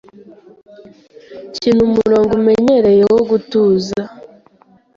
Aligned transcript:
Kina 1.57 1.79
umurongo 1.87 2.31
umenyereye 2.39 3.03
wo 3.13 3.21
gutuza 3.29 3.99